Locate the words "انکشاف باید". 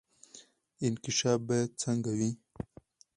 0.85-1.71